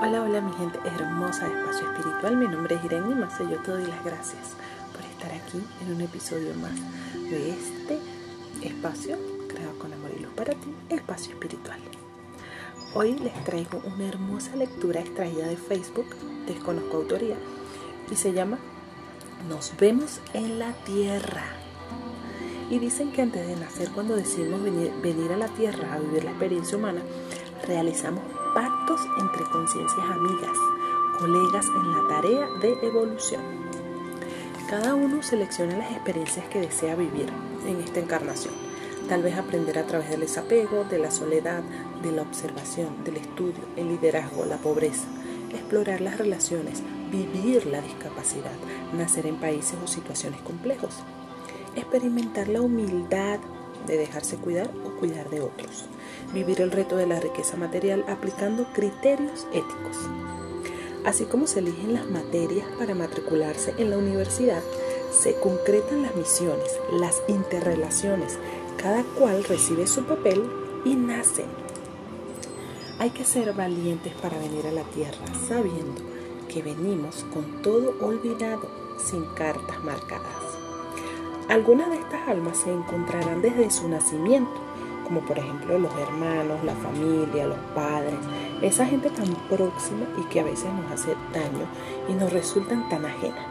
[0.00, 2.36] mi gente hermosa de Espacio Espiritual.
[2.36, 4.54] Mi nombre es Irene Massa y yo te doy las gracias
[4.92, 6.74] por estar aquí en un episodio más
[7.14, 7.98] de este
[8.62, 9.16] espacio
[9.48, 11.78] creado con amor y luz para ti, Espacio Espiritual.
[12.94, 16.06] Hoy les traigo una hermosa lectura extraída de Facebook,
[16.46, 17.36] desconozco autoría,
[18.10, 18.58] y se llama
[19.48, 21.44] Nos vemos en la Tierra.
[22.70, 26.24] Y dicen que antes de nacer, cuando decidimos venir, venir a la Tierra a vivir
[26.24, 27.00] la experiencia humana,
[27.66, 28.22] realizamos
[28.56, 30.56] pactos entre conciencias amigas,
[31.18, 33.42] colegas en la tarea de evolución.
[34.70, 37.28] Cada uno selecciona las experiencias que desea vivir
[37.68, 38.54] en esta encarnación.
[39.10, 41.62] Tal vez aprender a través del desapego, de la soledad,
[42.02, 45.06] de la observación, del estudio, el liderazgo, la pobreza,
[45.52, 48.56] explorar las relaciones, vivir la discapacidad,
[48.94, 51.00] nacer en países o situaciones complejos,
[51.74, 53.38] experimentar la humildad
[53.86, 55.86] de dejarse cuidar o cuidar de otros
[56.32, 59.96] vivir el reto de la riqueza material aplicando criterios éticos.
[61.04, 64.62] Así como se eligen las materias para matricularse en la universidad,
[65.10, 68.38] se concretan las misiones, las interrelaciones,
[68.76, 70.42] cada cual recibe su papel
[70.84, 71.44] y nace.
[72.98, 76.02] Hay que ser valientes para venir a la tierra sabiendo
[76.48, 80.65] que venimos con todo olvidado, sin cartas marcadas.
[81.48, 84.66] Algunas de estas almas se encontrarán desde su nacimiento
[85.06, 88.18] como por ejemplo los hermanos, la familia, los padres,
[88.60, 91.66] esa gente tan próxima y que a veces nos hace daño
[92.08, 93.46] y nos resultan tan ajenas.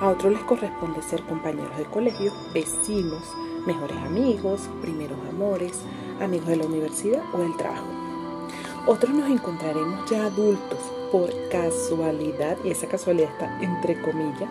[0.00, 3.22] A otros les corresponde ser compañeros de colegio, vecinos,
[3.66, 5.80] mejores amigos, primeros amores,
[6.20, 7.86] amigos de la universidad o del trabajo.
[8.86, 10.78] Otros nos encontraremos ya adultos
[11.10, 14.50] por casualidad, y esa casualidad está entre comillas,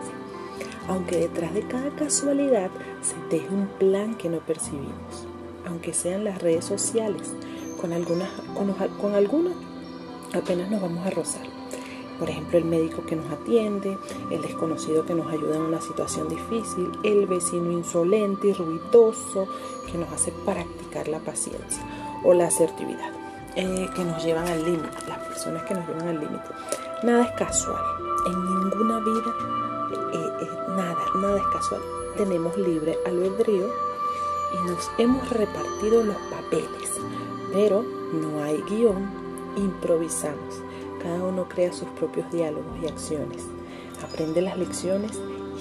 [0.88, 2.70] aunque detrás de cada casualidad
[3.02, 5.28] se teje un plan que no percibimos
[5.68, 7.34] aunque sean las redes sociales.
[7.80, 8.30] Con algunas,
[9.00, 9.54] con, algunas
[10.34, 11.44] apenas nos vamos a rozar.
[12.20, 13.98] Por ejemplo, el médico que nos atiende,
[14.32, 19.48] el desconocido que nos ayuda en una situación difícil, el vecino insolente y ruidoso
[19.92, 21.84] que nos hace practicar la paciencia
[22.24, 23.12] o la asertividad,
[23.58, 26.46] eh, que nos llevan al límite, las personas que nos llevan al límite.
[27.04, 27.84] Nada es casual,
[28.28, 29.65] en ninguna vida,
[30.70, 31.82] nada, nada es casual.
[32.18, 33.70] Tenemos libre albedrío
[34.54, 36.92] y nos hemos repartido los papeles,
[37.52, 37.84] pero
[38.14, 39.10] no hay guion,
[39.58, 40.62] improvisamos.
[41.02, 43.44] Cada uno crea sus propios diálogos y acciones,
[44.04, 45.12] aprende las lecciones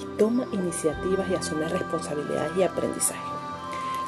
[0.01, 3.21] y toma iniciativas y asume responsabilidades y aprendizaje.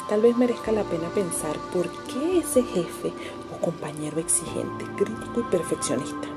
[0.10, 3.12] Tal vez merezca la pena pensar por qué ese jefe
[3.54, 6.28] o compañero exigente, crítico y perfeccionista,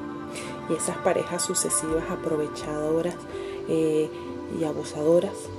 [0.69, 3.17] y esas parejas sucesivas aprovechadoras
[3.69, 4.11] eh,
[4.59, 5.51] y abusadoras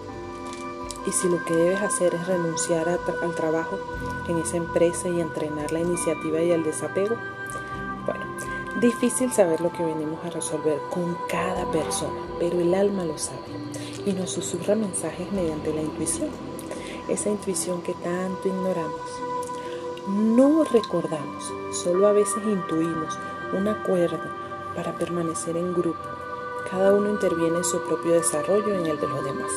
[1.05, 3.79] y si lo que debes hacer es renunciar al trabajo
[4.27, 7.15] en esa empresa y entrenar la iniciativa y el desapego,
[8.05, 8.25] bueno,
[8.79, 13.39] difícil saber lo que venimos a resolver con cada persona, pero el alma lo sabe
[14.05, 16.29] y nos susurra mensajes mediante la intuición,
[17.07, 19.01] esa intuición que tanto ignoramos.
[20.07, 21.51] No recordamos,
[21.83, 23.17] solo a veces intuimos
[23.53, 24.19] un acuerdo
[24.75, 25.99] para permanecer en grupo.
[26.71, 29.51] Cada uno interviene en su propio desarrollo y en el de los demás.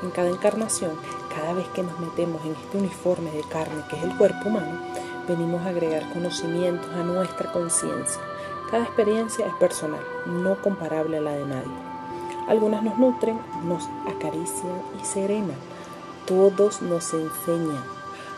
[0.00, 0.92] En cada encarnación,
[1.34, 4.78] cada vez que nos metemos en este uniforme de carne que es el cuerpo humano,
[5.26, 8.22] venimos a agregar conocimientos a nuestra conciencia.
[8.70, 11.74] Cada experiencia es personal, no comparable a la de nadie.
[12.46, 15.58] Algunas nos nutren, nos acarician y serenan.
[16.26, 17.82] Todos nos enseñan.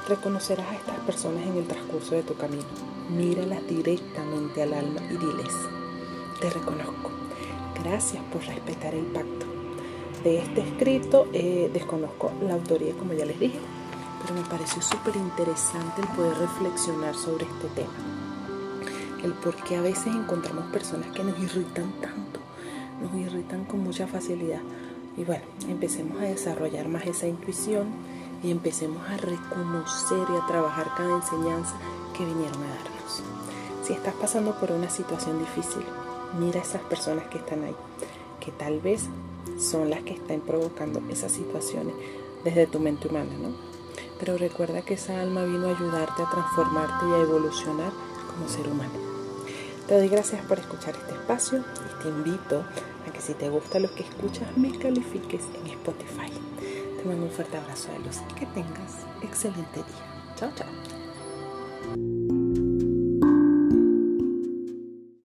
[0.09, 2.65] Reconocerás a estas personas en el transcurso de tu camino.
[3.11, 5.55] Míralas directamente al alma y diles,
[6.41, 7.22] te reconozco.
[7.81, 9.47] Gracias por respetar el pacto
[10.23, 11.27] de este escrito.
[11.33, 13.59] Eh, desconozco la autoría, como ya les dije,
[14.21, 17.93] pero me pareció súper interesante el poder reflexionar sobre este tema.
[19.23, 22.41] El por qué a veces encontramos personas que nos irritan tanto,
[23.01, 24.61] nos irritan con mucha facilidad.
[25.17, 27.87] Y bueno, empecemos a desarrollar más esa intuición
[28.43, 31.75] y empecemos a reconocer y a trabajar cada enseñanza
[32.17, 33.23] que vinieron a darnos.
[33.85, 35.83] Si estás pasando por una situación difícil,
[36.39, 37.77] mira a esas personas que están ahí,
[38.41, 39.09] que tal vez
[39.59, 41.95] son las que están provocando esas situaciones
[42.45, 43.51] desde tu mente humana, ¿no?
[44.19, 47.93] Pero recuerda que esa alma vino a ayudarte a transformarte y a evolucionar
[48.31, 48.93] como ser humano.
[49.87, 52.65] Te doy gracias por escuchar este espacio y te invito
[53.07, 56.33] a que si te gusta lo que escuchas me califiques en Spotify.
[56.97, 60.35] Te mando un fuerte abrazo de luz y que tengas excelente día.
[60.37, 60.69] Chao, chao.